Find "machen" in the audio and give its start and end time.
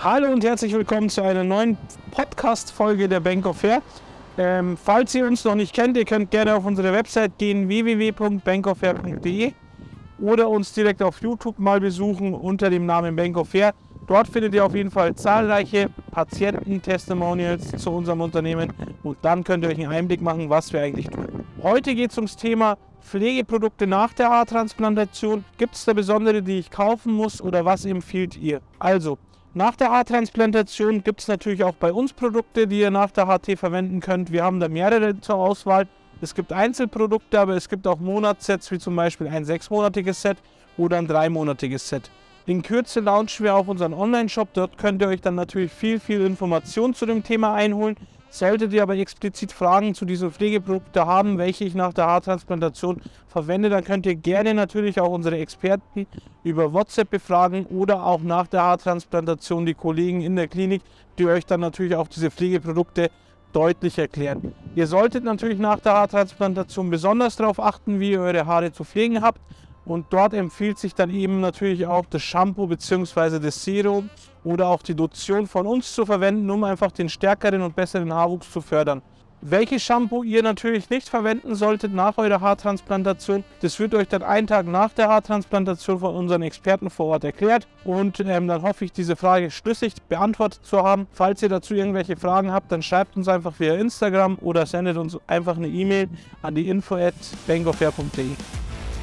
20.22-20.48